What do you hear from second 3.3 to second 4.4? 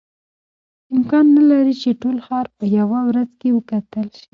کې وکتل شي.